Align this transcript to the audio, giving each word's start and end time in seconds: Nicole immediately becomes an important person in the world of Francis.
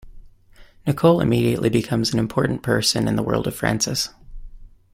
Nicole 0.87 1.21
immediately 1.21 1.69
becomes 1.69 2.11
an 2.11 2.17
important 2.17 2.63
person 2.63 3.07
in 3.07 3.15
the 3.17 3.21
world 3.21 3.45
of 3.45 3.55
Francis. 3.55 4.09